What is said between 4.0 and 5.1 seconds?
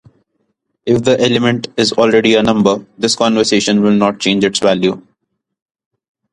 change its value.